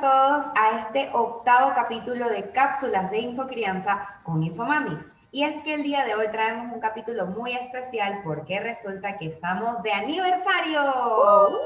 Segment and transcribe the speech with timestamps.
[0.00, 5.04] a todos a este octavo capítulo de Cápsulas de Infocrianza con Infomamis.
[5.30, 9.26] Y es que el día de hoy traemos un capítulo muy especial porque resulta que
[9.26, 10.82] estamos de aniversario.
[10.82, 11.58] ¡Uh!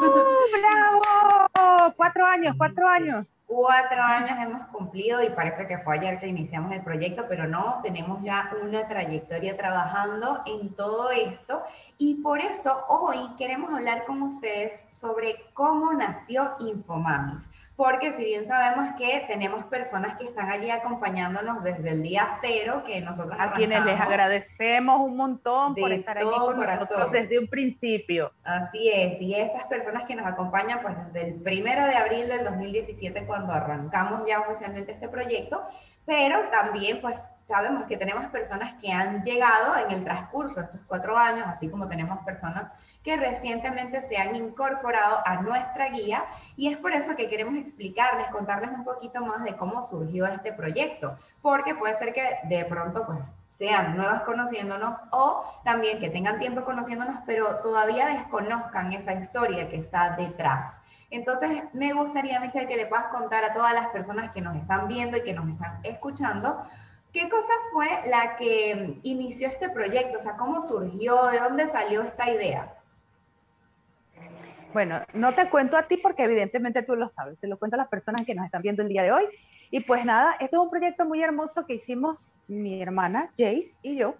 [0.60, 1.92] ¡Bravo!
[1.96, 6.72] Cuatro años, cuatro años cuatro años hemos cumplido y parece que fue ayer que iniciamos
[6.72, 11.62] el proyecto, pero no, tenemos ya una trayectoria trabajando en todo esto.
[11.98, 18.46] Y por eso hoy queremos hablar con ustedes sobre cómo nació Infomamis porque si bien
[18.46, 23.54] sabemos que tenemos personas que están allí acompañándonos desde el día cero, que nosotros A
[23.54, 28.30] quienes les agradecemos un montón por estar allí con nosotros desde un principio.
[28.44, 32.44] Así es, y esas personas que nos acompañan pues desde el primero de abril del
[32.44, 35.62] 2017 cuando arrancamos ya oficialmente este proyecto,
[36.04, 40.80] pero también pues sabemos que tenemos personas que han llegado en el transcurso de estos
[40.86, 42.70] cuatro años, así como tenemos personas
[43.02, 46.24] que recientemente se han incorporado a nuestra guía
[46.56, 50.52] y es por eso que queremos explicarles, contarles un poquito más de cómo surgió este
[50.52, 56.38] proyecto, porque puede ser que de pronto pues sean nuevas conociéndonos o también que tengan
[56.38, 60.74] tiempo conociéndonos, pero todavía desconozcan esa historia que está detrás.
[61.10, 64.88] Entonces, me gustaría, Michelle, que le puedas contar a todas las personas que nos están
[64.88, 66.62] viendo y que nos están escuchando,
[67.12, 70.16] ¿Qué cosa fue la que inició este proyecto?
[70.16, 71.26] O sea, ¿cómo surgió?
[71.26, 72.72] ¿De dónde salió esta idea?
[74.72, 77.78] Bueno, no te cuento a ti porque evidentemente tú lo sabes, se lo cuento a
[77.78, 79.24] las personas que nos están viendo el día de hoy.
[79.70, 83.96] Y pues nada, este es un proyecto muy hermoso que hicimos mi hermana Jace y
[83.96, 84.14] yo.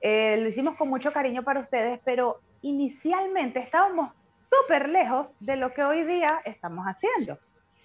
[0.00, 4.12] Eh, lo hicimos con mucho cariño para ustedes, pero inicialmente estábamos
[4.50, 7.38] súper lejos de lo que hoy día estamos haciendo.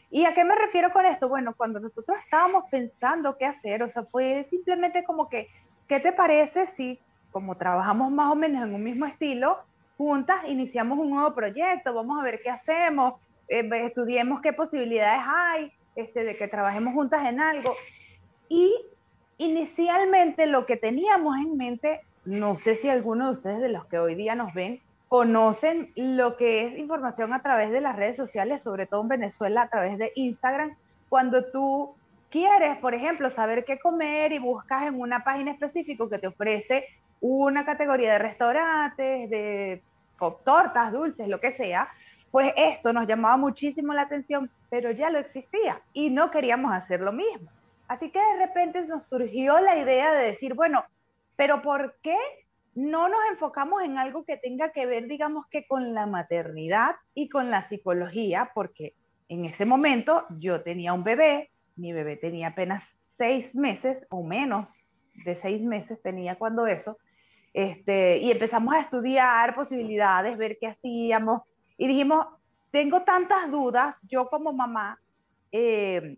[0.10, 1.28] ¿Y a qué me refiero con esto?
[1.28, 5.50] Bueno, cuando nosotros estábamos pensando qué hacer, o sea, fue simplemente como que,
[5.88, 7.00] ¿qué te parece si,
[7.31, 9.58] como trabajamos más o menos en un mismo estilo,
[9.98, 13.16] juntas iniciamos un nuevo proyecto, vamos a ver qué hacemos,
[13.48, 17.74] eh, estudiemos qué posibilidades hay, este, de que trabajemos juntas en algo.
[18.50, 18.74] Y
[19.38, 24.00] inicialmente lo que teníamos en mente, no sé si alguno de ustedes de los que
[24.00, 28.64] hoy día nos ven, conocen lo que es información a través de las redes sociales,
[28.64, 30.76] sobre todo en Venezuela a través de Instagram,
[31.09, 31.94] cuando tú
[32.34, 36.88] quieres, por ejemplo, saber qué comer y buscas en una página específica que te ofrece
[37.22, 39.84] una categoría de restaurantes, de
[40.44, 41.90] tortas, dulces, lo que sea,
[42.32, 47.02] pues esto nos llamaba muchísimo la atención, pero ya lo existía y no queríamos hacer
[47.02, 47.52] lo mismo.
[47.88, 50.84] Así que de repente nos surgió la idea de decir, bueno,
[51.36, 52.18] pero ¿por qué
[52.74, 57.30] no nos enfocamos en algo que tenga que ver, digamos que con la maternidad y
[57.30, 58.96] con la psicología, porque
[59.30, 62.84] en ese momento yo tenía un bebé, mi bebé tenía apenas
[63.17, 64.67] seis meses o menos
[65.25, 66.97] de seis meses tenía cuando eso,
[67.53, 71.44] este, y empezamos a estudiar posibilidades, ver qué hacíamos,
[71.78, 72.25] y dijimos,
[72.72, 75.00] tengo tantas dudas, yo como mamá,
[75.51, 76.17] eh,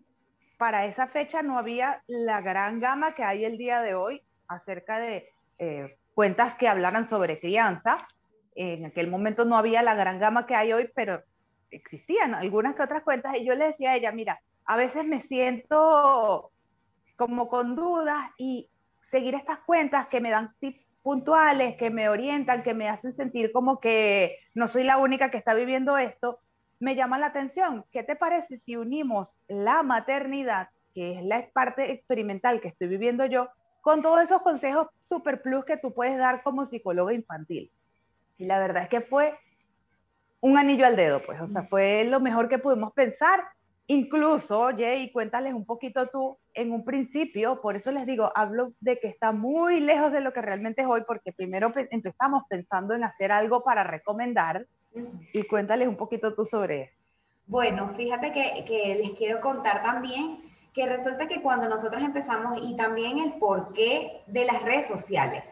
[0.56, 4.98] para esa fecha no había la gran gama que hay el día de hoy acerca
[4.98, 5.28] de
[5.58, 7.98] eh, cuentas que hablaran sobre crianza.
[8.54, 11.22] En aquel momento no había la gran gama que hay hoy, pero
[11.70, 15.22] existían algunas que otras cuentas y yo le decía a ella, mira, a veces me
[15.22, 16.50] siento
[17.16, 18.68] como con dudas y
[19.10, 23.52] seguir estas cuentas que me dan tips puntuales, que me orientan, que me hacen sentir
[23.52, 26.40] como que no soy la única que está viviendo esto,
[26.80, 27.84] me llama la atención.
[27.92, 33.24] ¿Qué te parece si unimos la maternidad, que es la parte experimental que estoy viviendo
[33.26, 33.48] yo,
[33.82, 37.70] con todos esos consejos super plus que tú puedes dar como psicóloga infantil.
[38.36, 39.38] Y la verdad es que fue
[40.40, 43.44] un anillo al dedo, pues, o sea, fue lo mejor que pudimos pensar.
[43.88, 48.98] Incluso, Jay, cuéntales un poquito tú, en un principio, por eso les digo, hablo de
[48.98, 53.04] que está muy lejos de lo que realmente es hoy, porque primero empezamos pensando en
[53.04, 54.66] hacer algo para recomendar,
[55.32, 56.94] y cuéntales un poquito tú sobre eso.
[57.46, 60.42] Bueno, fíjate que, que les quiero contar también
[60.72, 65.44] que resulta que cuando nosotros empezamos y también el porqué de las redes sociales,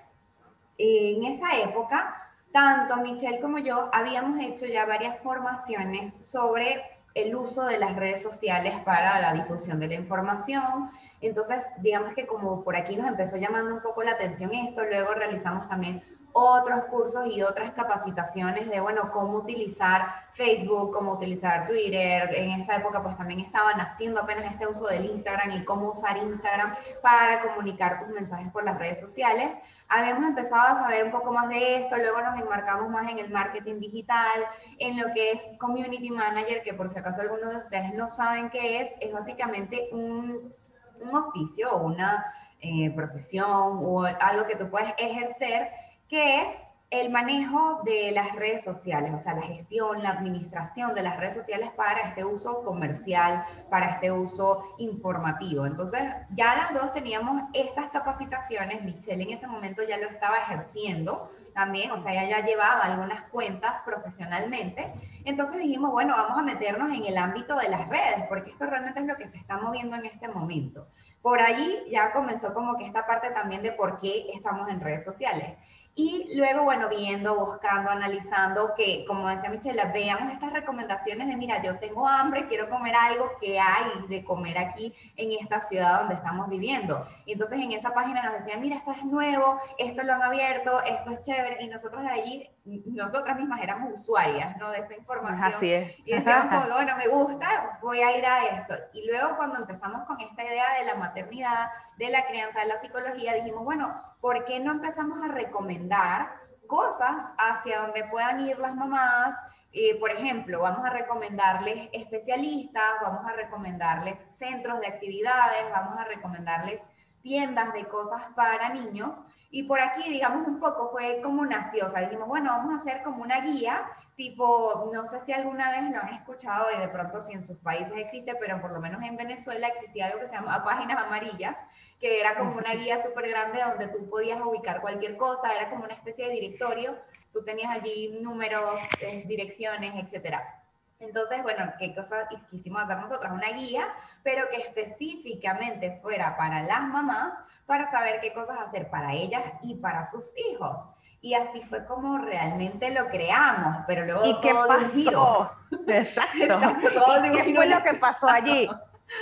[0.77, 2.17] en esa época,
[2.53, 6.83] tanto Michelle como yo habíamos hecho ya varias formaciones sobre
[7.15, 10.91] el uso de las redes sociales para la difusión de la información.
[11.21, 15.15] Entonces, digamos que como por aquí nos empezó llamando un poco la atención esto, luego
[15.15, 16.03] realizamos también
[16.37, 22.29] otros cursos y otras capacitaciones de, bueno, cómo utilizar Facebook, cómo utilizar Twitter.
[22.35, 26.17] En esa época pues también estaban haciendo apenas este uso del Instagram y cómo usar
[26.17, 29.53] Instagram para comunicar tus mensajes por las redes sociales.
[29.89, 33.31] Habíamos empezado a saber un poco más de esto, luego nos enmarcamos más en el
[33.31, 34.45] marketing digital,
[34.81, 38.51] en lo que es Community Manager, que por si acaso algunos de ustedes no saben
[38.51, 40.53] qué es, es básicamente un,
[41.01, 42.25] un oficio o una
[42.67, 45.69] eh, profesión o algo que tú puedes ejercer
[46.15, 51.03] que es el manejo de las redes sociales, o sea, la gestión, la administración de
[51.03, 55.67] las redes sociales para este uso comercial, para este uso informativo.
[55.67, 56.01] Entonces,
[56.31, 61.91] ya las dos teníamos estas capacitaciones, Michelle en ese momento ya lo estaba ejerciendo también,
[61.91, 64.93] o sea, ella ya llevaba algunas cuentas profesionalmente.
[65.25, 69.01] Entonces dijimos, bueno, vamos a meternos en el ámbito de las redes, porque esto realmente
[69.01, 70.87] es lo que se está moviendo en este momento.
[71.23, 75.05] Por allí ya comenzó como que esta parte también de por qué estamos en redes
[75.05, 75.57] sociales.
[75.97, 81.63] Y luego, bueno, viendo, buscando, analizando, que como decía Michelle, veamos estas recomendaciones de, mira,
[81.63, 86.15] yo tengo hambre, quiero comer algo que hay de comer aquí en esta ciudad donde
[86.15, 87.07] estamos viviendo.
[87.27, 90.83] Y entonces en esa página nos decían, mira, esto es nuevo, esto lo han abierto,
[90.83, 91.63] esto es chévere.
[91.63, 92.51] Y nosotros de allí,
[92.87, 94.73] nosotras mismas éramos usuarias, ¿no?
[94.73, 95.55] De esa información.
[95.55, 95.97] Así es.
[96.05, 98.75] Y decíamos, bueno, me gusta, voy a ir a esto.
[98.95, 101.69] Y luego cuando empezamos con esta idea de la maternidad,
[101.99, 106.33] de la crianza, de la psicología, dijimos, bueno, ¿por qué no empezamos a recomendar
[106.67, 109.37] cosas hacia donde puedan ir las mamás?
[109.71, 116.05] Eh, por ejemplo, vamos a recomendarles especialistas, vamos a recomendarles centros de actividades, vamos a
[116.05, 116.83] recomendarles
[117.21, 119.15] tiendas de cosas para niños.
[119.55, 122.79] Y por aquí, digamos, un poco fue como nació, o sea, dijimos, bueno, vamos a
[122.79, 123.87] hacer como una guía,
[124.17, 127.59] tipo, no sé si alguna vez lo han escuchado y de pronto si en sus
[127.59, 131.57] países existe, pero por lo menos en Venezuela existía algo que se llama páginas amarillas,
[132.01, 135.85] que era como una guía súper grande donde tú podías ubicar cualquier cosa, era como
[135.85, 136.99] una especie de directorio,
[137.33, 140.64] tú tenías allí números, eh, direcciones, etcétera.
[141.01, 143.33] Entonces, bueno, ¿qué cosa quisimos hacer nosotros?
[143.33, 143.89] Una guía,
[144.23, 147.33] pero que específicamente fuera para las mamás,
[147.67, 150.77] para saber qué cosas hacer para ellas y para sus hijos.
[151.21, 155.51] Y así fue como realmente lo creamos, pero luego ¿Y qué pasó?
[155.89, 156.39] Exacto.
[156.39, 158.69] Exacto todo ¿Y ¿Qué fue lo que pasó allí?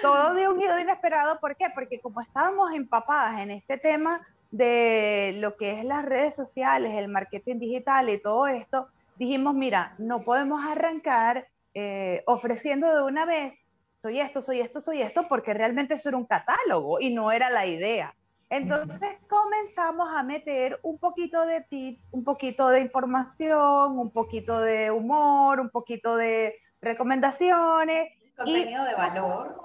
[0.00, 1.66] todo de un giro inesperado, ¿por qué?
[1.74, 4.20] Porque como estábamos empapadas en este tema
[4.50, 9.94] de lo que es las redes sociales, el marketing digital y todo esto, dijimos, mira,
[9.98, 13.54] no podemos arrancar eh, ofreciendo de una vez,
[14.00, 17.50] soy esto, soy esto, soy esto, porque realmente eso era un catálogo y no era
[17.50, 18.14] la idea.
[18.50, 24.90] Entonces comenzamos a meter un poquito de tips, un poquito de información, un poquito de
[24.90, 29.60] humor, un poquito de recomendaciones Contenido de valor.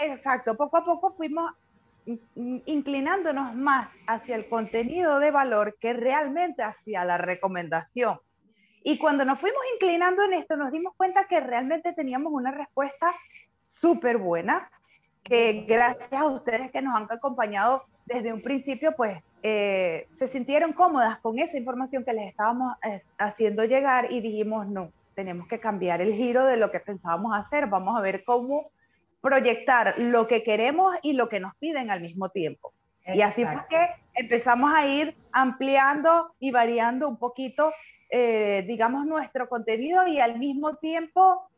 [0.00, 1.52] exacto, poco a poco fuimos
[2.34, 8.18] inclinándonos más hacia el contenido de valor que realmente hacia la recomendación.
[8.82, 13.12] Y cuando nos fuimos inclinando en esto, nos dimos cuenta que realmente teníamos una respuesta
[13.80, 14.70] súper buena,
[15.22, 20.72] que gracias a ustedes que nos han acompañado desde un principio, pues eh, se sintieron
[20.72, 25.60] cómodas con esa información que les estábamos eh, haciendo llegar y dijimos, no, tenemos que
[25.60, 27.66] cambiar el giro de lo que pensábamos hacer.
[27.66, 28.70] Vamos a ver cómo
[29.20, 32.72] proyectar lo que queremos y lo que nos piden al mismo tiempo.
[33.06, 33.88] Y así fue que
[34.20, 37.72] empezamos a ir ampliando y variando un poquito,
[38.10, 41.48] eh, digamos, nuestro contenido y al mismo tiempo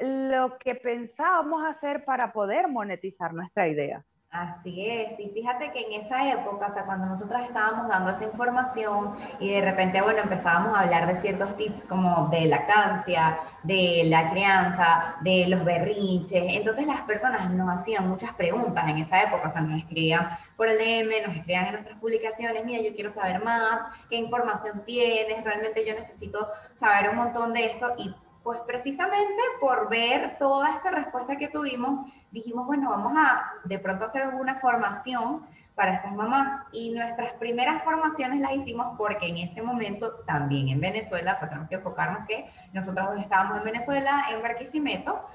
[0.00, 4.04] lo que pensábamos hacer para poder monetizar nuestra idea.
[4.36, 8.24] Así es, y fíjate que en esa época, o sea, cuando nosotras estábamos dando esa
[8.24, 14.02] información y de repente, bueno, empezábamos a hablar de ciertos tips como de lactancia, de
[14.04, 19.48] la crianza, de los berrinches, entonces las personas nos hacían muchas preguntas en esa época,
[19.48, 23.12] o sea, nos escribían por el DM, nos escribían en nuestras publicaciones, mira, yo quiero
[23.12, 26.46] saber más, qué información tienes, realmente yo necesito
[26.78, 28.14] saber un montón de esto y
[28.46, 34.04] pues precisamente por ver toda esta respuesta que tuvimos, dijimos, bueno, vamos a de pronto
[34.04, 36.66] hacer alguna formación para estas mamás.
[36.72, 41.48] Y nuestras primeras formaciones las hicimos porque en ese momento también en Venezuela, o sea,
[41.48, 45.26] tenemos que enfocarnos que nosotros estábamos en Venezuela, en Barquisimeto,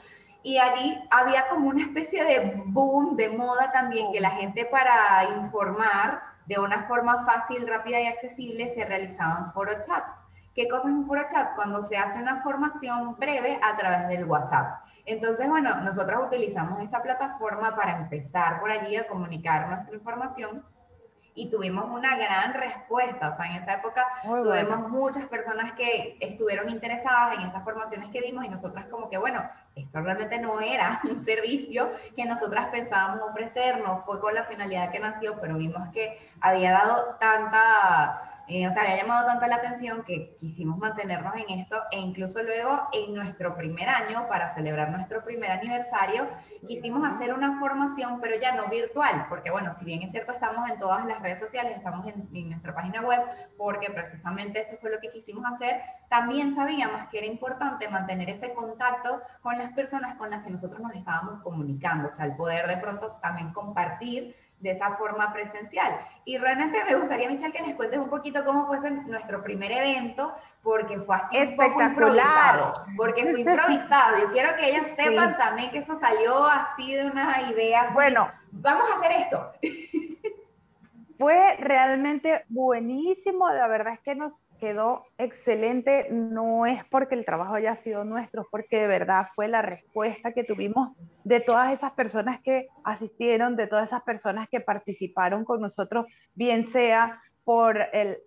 [0.44, 5.24] y allí había como una especie de boom, de moda también, que la gente para
[5.42, 10.20] informar de una forma fácil, rápida y accesible se realizaban foro chats.
[10.56, 11.56] ¿Qué cosa es un foro chat?
[11.56, 14.82] Cuando se hace una formación breve a través del WhatsApp.
[15.06, 20.64] Entonces, bueno, nosotros utilizamos esta plataforma para empezar por allí a comunicar nuestra información
[21.34, 23.30] y tuvimos una gran respuesta.
[23.30, 28.22] O sea, en esa época tuvimos muchas personas que estuvieron interesadas en estas formaciones que
[28.22, 29.42] dimos y nosotras como que, bueno,
[29.76, 34.92] esto realmente no era un servicio que nosotras pensábamos ofrecer, no fue con la finalidad
[34.92, 39.56] que nació, pero vimos que había dado tanta eh, o sea, había llamado tanto la
[39.56, 44.92] atención que quisimos mantenernos en esto e incluso luego en nuestro primer año, para celebrar
[44.92, 46.28] nuestro primer aniversario,
[46.68, 50.70] quisimos hacer una formación, pero ya no virtual, porque bueno, si bien es cierto, estamos
[50.70, 53.22] en todas las redes sociales, estamos en, en nuestra página web,
[53.58, 55.80] porque precisamente esto fue lo que quisimos hacer,
[56.10, 60.82] también sabíamos que era importante mantener ese contacto con las personas con las que nosotros
[60.82, 66.00] nos estábamos comunicando, o sea, el poder de pronto también compartir de esa forma presencial.
[66.26, 70.34] Y realmente me gustaría, Michelle, que les cuentes un poquito cómo fue nuestro primer evento,
[70.62, 74.20] porque fue así un poco improvisado, porque fue improvisado.
[74.20, 77.90] Yo quiero que ellas sepan también que eso salió así de una idea.
[77.94, 79.52] Bueno, vamos a hacer esto.
[81.18, 87.56] Fue realmente buenísimo, la verdad es que nos quedó excelente, no es porque el trabajo
[87.56, 92.40] haya sido nuestro, porque de verdad fue la respuesta que tuvimos de todas esas personas
[92.44, 98.20] que asistieron, de todas esas personas que participaron con nosotros, bien sea por el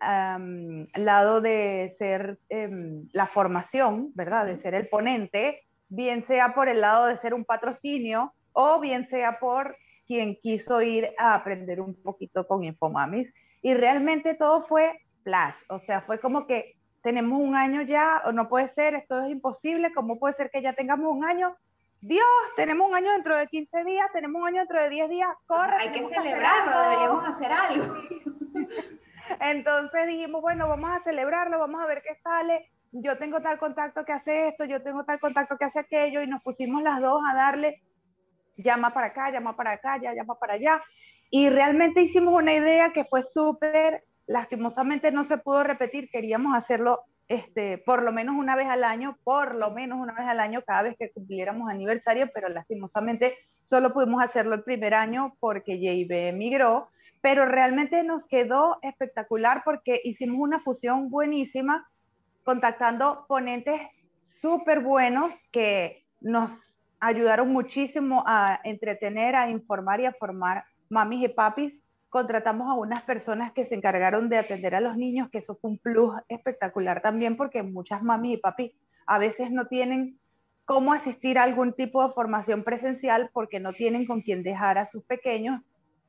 [0.96, 4.44] lado de ser em, la formación, ¿verdad?
[4.44, 9.08] De ser el ponente, bien sea por el lado de ser un patrocinio o bien
[9.08, 13.32] sea por quien quiso ir a aprender un poquito con Infomamis.
[13.62, 18.32] Y realmente todo fue flash, o sea, fue como que tenemos un año ya, o
[18.32, 21.56] no puede ser, esto es imposible, ¿cómo puede ser que ya tengamos un año?
[22.00, 22.26] Dios,
[22.56, 25.76] tenemos un año dentro de 15 días, tenemos un año dentro de 10 días, corre.
[25.78, 27.94] Hay que celebrarlo, deberíamos hacer algo.
[29.40, 32.70] Entonces dijimos, bueno, vamos a celebrarlo, vamos a ver qué sale.
[32.92, 36.26] Yo tengo tal contacto que hace esto, yo tengo tal contacto que hace aquello, y
[36.26, 37.82] nos pusimos las dos a darle
[38.56, 40.80] llama para acá, llama para acá, ya llama para allá.
[41.30, 47.02] Y realmente hicimos una idea que fue súper lastimosamente no se pudo repetir, queríamos hacerlo
[47.28, 50.62] este, por lo menos una vez al año, por lo menos una vez al año
[50.66, 56.28] cada vez que cumpliéramos aniversario, pero lastimosamente solo pudimos hacerlo el primer año porque JB
[56.28, 56.88] emigró,
[57.22, 61.88] pero realmente nos quedó espectacular porque hicimos una fusión buenísima
[62.44, 63.80] contactando ponentes
[64.42, 66.50] súper buenos que nos
[67.00, 71.72] ayudaron muchísimo a entretener, a informar y a formar mamis y papis
[72.14, 75.72] contratamos a unas personas que se encargaron de atender a los niños, que eso fue
[75.72, 78.70] un plus espectacular también porque muchas mamis y papis
[79.04, 80.16] a veces no tienen
[80.64, 84.88] cómo asistir a algún tipo de formación presencial porque no tienen con quién dejar a
[84.92, 85.60] sus pequeños.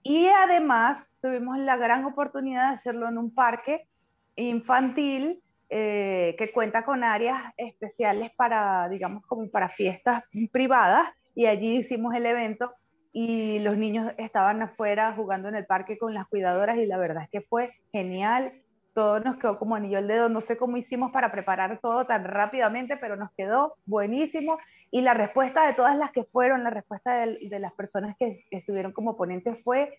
[0.04, 3.88] Y además tuvimos la gran oportunidad de hacerlo en un parque
[4.36, 11.10] infantil eh, que cuenta con áreas especiales para, digamos, como para fiestas privadas.
[11.34, 12.76] Y allí hicimos el evento
[13.18, 17.24] y los niños estaban afuera jugando en el parque con las cuidadoras y la verdad
[17.24, 18.52] es que fue genial.
[18.94, 20.28] Todo nos quedó como anillo al dedo.
[20.28, 24.58] No sé cómo hicimos para preparar todo tan rápidamente, pero nos quedó buenísimo.
[24.92, 28.44] Y la respuesta de todas las que fueron, la respuesta de, de las personas que
[28.52, 29.98] estuvieron como ponentes fue,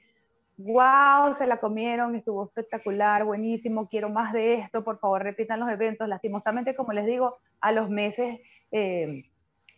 [0.58, 5.70] wow, se la comieron, estuvo espectacular, buenísimo, quiero más de esto, por favor repitan los
[5.70, 6.06] eventos.
[6.06, 8.40] Lastimosamente, como les digo, a los meses,
[8.73, 9.25] eh,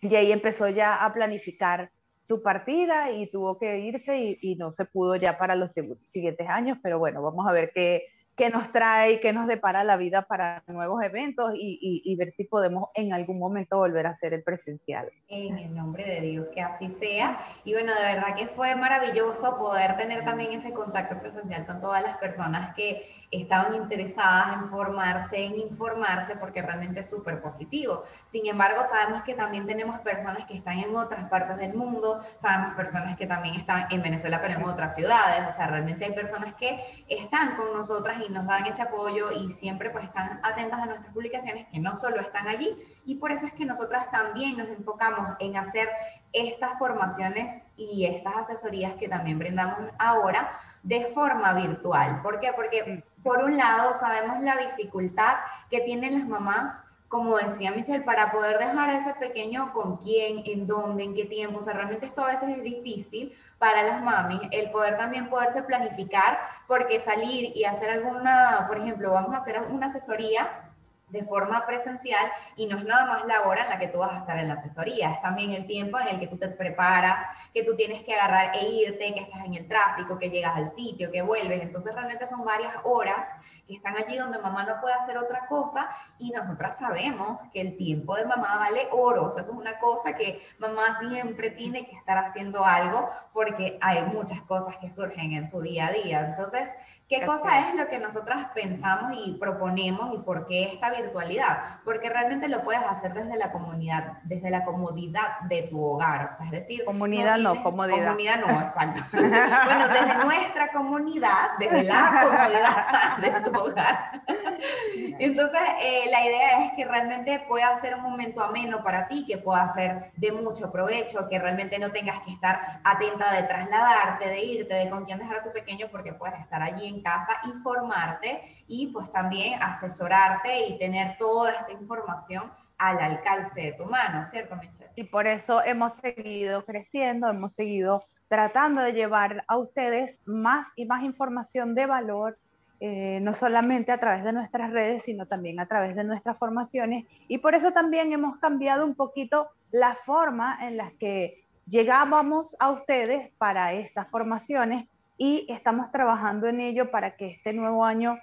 [0.03, 1.93] ahí empezó ya a planificar
[2.29, 5.73] su partida y tuvo que irse y, y, no se pudo ya para los
[6.13, 8.05] siguientes años, pero bueno, vamos a ver qué,
[8.39, 12.45] qué nos trae, qué nos depara la vida para nuevos eventos y, y, ver si
[12.45, 15.11] podemos en algún momento volver a hacer el presencial.
[15.27, 17.41] En el nombre de Dios, que así sea.
[17.65, 22.01] Y bueno, de verdad que fue maravilloso poder tener también ese contacto presencial con todas
[22.03, 23.03] las personas que
[23.33, 28.05] estaban interesadas en formarse, en informarse, porque realmente es súper positivo.
[28.27, 32.75] Sin embargo, sabemos que también tenemos personas que están en otras partes del mundo, sabemos
[32.75, 35.49] personas que también están en Venezuela, pero en otras ciudades.
[35.49, 36.79] O sea, realmente hay personas que
[37.09, 41.13] están con nosotras y nos dan ese apoyo y siempre pues están atentas a nuestras
[41.13, 45.37] publicaciones que no solo están allí y por eso es que nosotras también nos enfocamos
[45.41, 45.89] en hacer
[46.33, 50.51] estas formaciones y estas asesorías que también brindamos ahora
[50.83, 52.23] de forma virtual.
[52.23, 52.53] ¿Por qué?
[52.55, 55.35] Porque por un lado sabemos la dificultad
[55.71, 56.79] que tienen las mamás
[57.09, 61.25] como decía Michelle, para poder dejar a ese pequeño con quién, en dónde, en qué
[61.25, 65.31] tiempo, o sea, realmente esto a veces es difícil para las mamis, el poder también
[65.31, 70.68] poderse planificar, porque salir y hacer alguna, por ejemplo, vamos a hacer una asesoría
[71.11, 74.13] de forma presencial y no es nada más la hora en la que tú vas
[74.13, 77.25] a estar en la asesoría, es también el tiempo en el que tú te preparas,
[77.55, 80.71] que tú tienes que agarrar e irte, que estás en el tráfico, que llegas al
[80.71, 83.29] sitio, que vuelves, entonces realmente son varias horas
[83.67, 85.89] que están allí donde mamá no puede hacer otra cosa
[86.19, 90.15] y nosotras sabemos que el tiempo de mamá vale oro, o sea, es una cosa
[90.15, 95.51] que mamá siempre tiene que estar haciendo algo porque hay muchas cosas que surgen en
[95.51, 96.71] su día a día, entonces
[97.09, 101.81] ¿Qué cosa es lo que nosotras pensamos y proponemos y por qué esta virtualidad?
[101.83, 106.37] Porque realmente lo puedes hacer desde la comunidad, desde la comodidad de tu hogar, o
[106.37, 106.85] sea, es decir...
[106.85, 108.09] Comunidad no, comodidad.
[108.09, 109.01] Comunidad no, exacto.
[109.13, 114.23] bueno, desde nuestra comunidad, desde la comodidad de tu hogar.
[115.19, 119.39] Entonces, eh, la idea es que realmente pueda ser un momento ameno para ti, que
[119.39, 124.45] pueda ser de mucho provecho, que realmente no tengas que estar atenta de trasladarte, de
[124.45, 128.43] irte, de con quién dejar a tu pequeño, porque puedes estar allí en casa, informarte
[128.67, 134.55] y pues también asesorarte y tener toda esta información al alcance de tu mano, ¿cierto,
[134.57, 134.91] Michelle?
[134.95, 140.85] Y por eso hemos seguido creciendo, hemos seguido tratando de llevar a ustedes más y
[140.85, 142.39] más información de valor,
[142.81, 147.07] eh, no solamente a través de nuestras redes, sino también a través de nuestras formaciones.
[147.27, 152.71] Y por eso también hemos cambiado un poquito la forma en la que llegábamos a
[152.71, 158.17] ustedes para estas formaciones y estamos trabajando en ello para que este nuevo año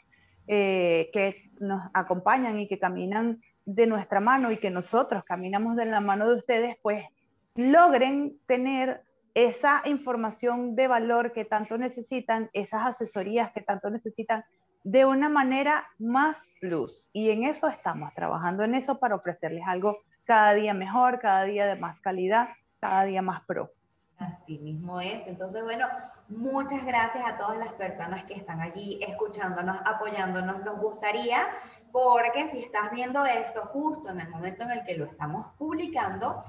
[0.48, 5.86] eh, que nos acompañan y que caminan de nuestra mano y que nosotros caminamos de
[5.86, 7.04] la mano de ustedes, pues
[7.56, 9.02] logren tener
[9.36, 14.46] esa información de valor que tanto necesitan, esas asesorías que tanto necesitan,
[14.84, 17.04] de una manera más plus.
[17.12, 21.66] Y en eso estamos trabajando, en eso para ofrecerles algo cada día mejor, cada día
[21.66, 22.50] de más calidad,
[22.80, 23.72] cada día más pro.
[24.18, 25.28] Así mismo es.
[25.28, 25.86] Entonces, bueno,
[26.30, 30.64] muchas gracias a todas las personas que están allí escuchándonos, apoyándonos.
[30.64, 31.40] Nos gustaría,
[31.92, 36.44] porque si estás viendo esto justo en el momento en el que lo estamos publicando,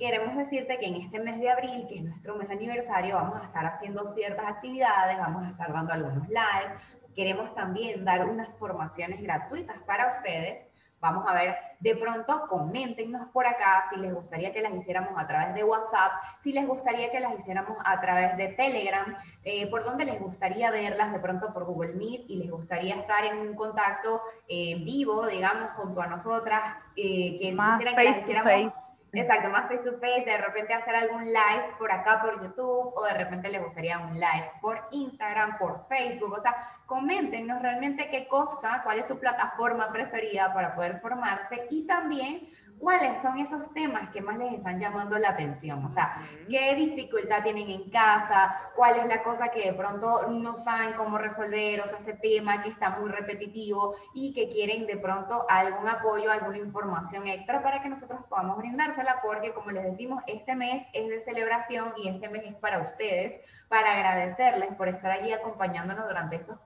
[0.00, 3.40] queremos decirte que en este mes de abril, que es nuestro mes de aniversario, vamos
[3.40, 6.74] a estar haciendo ciertas actividades, vamos a estar dando algunos live.
[7.14, 13.46] Queremos también dar unas formaciones gratuitas para ustedes Vamos a ver, de pronto coméntenos por
[13.46, 17.20] acá si les gustaría que las hiciéramos a través de WhatsApp, si les gustaría que
[17.20, 21.64] las hiciéramos a través de Telegram, eh, por dónde les gustaría verlas de pronto por
[21.64, 26.74] Google Meet y les gustaría estar en un contacto eh, vivo, digamos, junto a nosotras,
[26.96, 28.74] eh, que Más que las hiciéramos
[29.12, 33.04] Exacto, más face to face, de repente hacer algún live por acá por YouTube o
[33.04, 36.54] de repente les gustaría un live por Instagram, por Facebook, o sea,
[36.86, 41.66] coméntenos realmente qué cosa, cuál es su plataforma preferida para poder formarse.
[41.70, 42.48] Y también
[42.80, 47.42] cuáles son esos temas que más les están llamando la atención, o sea, qué dificultad
[47.42, 51.86] tienen en casa, cuál es la cosa que de pronto no saben cómo resolver, o
[51.86, 56.58] sea, ese tema que está muy repetitivo y que quieren de pronto algún apoyo, alguna
[56.58, 61.20] información extra para que nosotros podamos brindársela, porque como les decimos, este mes es de
[61.20, 66.58] celebración y este mes es para ustedes, para agradecerles por estar allí acompañándonos durante estos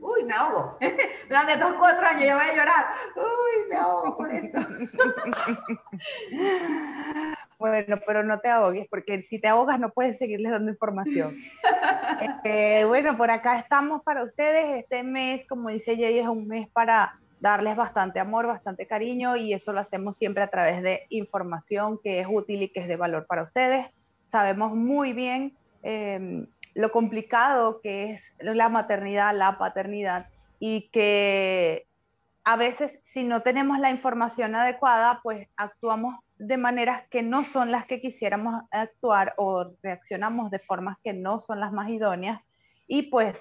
[0.00, 0.78] Uy, me ahogo.
[1.28, 2.86] Durante estos cuatro años yo voy a llorar.
[3.16, 4.58] Uy, me ahogo por eso.
[7.62, 11.36] Bueno, pero no te ahogues, porque si te ahogas no puedes seguirles dando información.
[12.20, 14.82] Este, bueno, por acá estamos para ustedes.
[14.82, 19.54] Este mes, como dice Jay, es un mes para darles bastante amor, bastante cariño, y
[19.54, 22.96] eso lo hacemos siempre a través de información que es útil y que es de
[22.96, 23.86] valor para ustedes.
[24.32, 25.52] Sabemos muy bien
[25.84, 30.26] eh, lo complicado que es la maternidad, la paternidad
[30.58, 31.86] y que
[32.44, 37.70] a veces si no tenemos la información adecuada, pues actuamos de maneras que no son
[37.70, 42.40] las que quisiéramos actuar o reaccionamos de formas que no son las más idóneas.
[42.88, 43.40] Y pues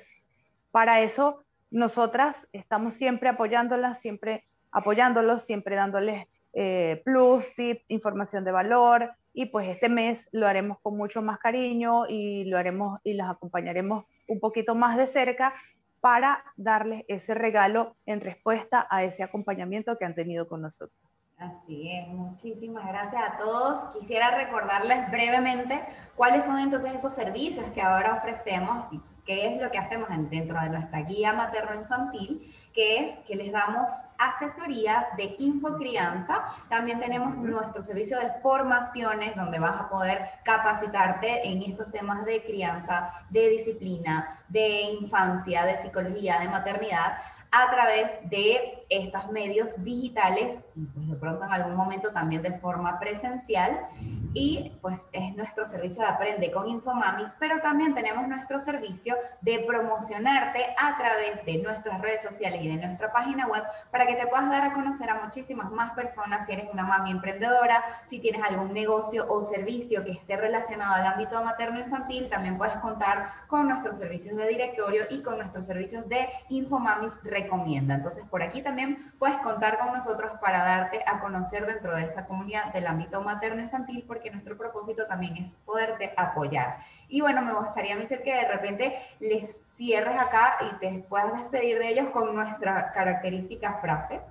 [0.72, 8.52] para eso nosotras estamos siempre apoyándolas, siempre apoyándolos, siempre dándoles eh, plus, tips, información de
[8.52, 13.14] valor, y pues este mes lo haremos con mucho más cariño y lo haremos y
[13.14, 15.54] las acompañaremos un poquito más de cerca
[16.00, 20.92] para darles ese regalo en respuesta a ese acompañamiento que han tenido con nosotros.
[21.38, 23.98] Así es, muchísimas gracias a todos.
[23.98, 25.82] Quisiera recordarles brevemente
[26.16, 28.86] cuáles son entonces esos servicios que ahora ofrecemos
[29.26, 33.90] qué es lo que hacemos dentro de nuestra guía materno-infantil, que es que les damos
[34.18, 36.44] asesorías de infocrianza.
[36.70, 42.44] También tenemos nuestro servicio de formaciones donde vas a poder capacitarte en estos temas de
[42.44, 47.18] crianza, de disciplina, de infancia, de psicología, de maternidad
[47.52, 50.58] a través de estos medios digitales,
[50.94, 53.88] pues de pronto en algún momento también de forma presencial
[54.34, 59.60] y pues es nuestro servicio de Aprende con Infomamis, pero también tenemos nuestro servicio de
[59.68, 64.28] promocionarte a través de nuestras redes sociales y de nuestra página web para que te
[64.28, 68.42] puedas dar a conocer a muchísimas más personas si eres una mami emprendedora, si tienes
[68.44, 73.98] algún negocio o servicio que esté relacionado al ámbito materno-infantil, también puedes contar con nuestros
[73.98, 77.96] servicios de directorio y con nuestros servicios de Infomamis Recomienda.
[77.96, 82.26] Entonces por aquí también puedes contar con nosotros para darte a conocer dentro de esta
[82.26, 86.78] comunidad del ámbito materno-infantil que nuestro propósito también es poderte apoyar.
[87.08, 91.80] Y bueno, me gustaría, Michelle, que de repente les cierres acá y te puedas despedir
[91.80, 94.22] de ellos con nuestra característica frase.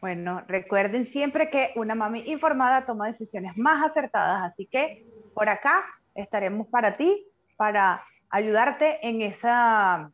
[0.00, 5.84] Bueno, recuerden siempre que una mami informada toma decisiones más acertadas, así que por acá
[6.14, 7.24] estaremos para ti,
[7.56, 10.10] para ayudarte en esa,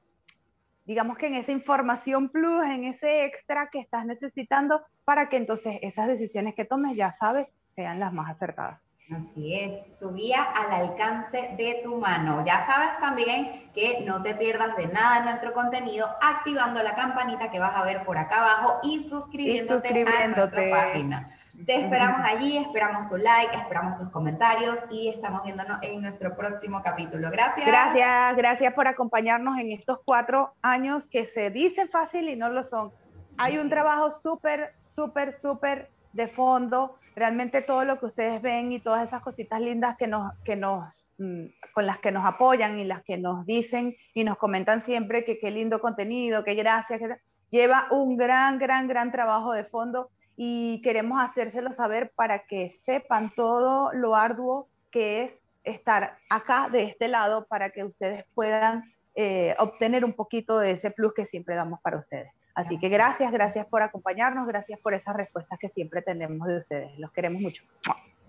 [0.89, 5.79] digamos que en esa información plus, en ese extra que estás necesitando para que entonces
[5.83, 7.47] esas decisiones que tomes, ya sabes,
[7.77, 8.81] sean las más acertadas.
[9.15, 12.43] Así es, tu guía al alcance de tu mano.
[12.47, 17.51] Ya sabes también que no te pierdas de nada de nuestro contenido activando la campanita
[17.51, 21.29] que vas a ver por acá abajo y suscribiéndote, a nuestra página.
[21.67, 26.83] Te esperamos allí, esperamos tu like, esperamos tus comentarios y estamos viéndonos en nuestro próximo
[26.83, 27.31] capítulo.
[27.31, 27.67] Gracias.
[27.67, 32.69] Gracias, gracias por acompañarnos en estos cuatro años que se dicen fácil y no lo
[32.69, 32.93] son.
[33.39, 38.79] Hay un trabajo súper, súper, súper de fondo realmente todo lo que ustedes ven y
[38.79, 40.85] todas esas cositas lindas que nos, que nos,
[41.19, 45.25] mm, con las que nos apoyan y las que nos dicen y nos comentan siempre
[45.25, 47.17] que qué lindo contenido, qué gracias, que
[47.51, 53.29] lleva un gran, gran, gran trabajo de fondo y queremos hacérselo saber para que sepan
[53.31, 55.33] todo lo arduo que es
[55.65, 58.85] estar acá de este lado para que ustedes puedan
[59.17, 62.31] eh, obtener un poquito de ese plus que siempre damos para ustedes.
[62.55, 66.97] Así que gracias, gracias por acompañarnos, gracias por esas respuestas que siempre tenemos de ustedes.
[67.01, 67.65] Los queremos mucho.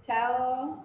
[0.08, 0.84] Chao.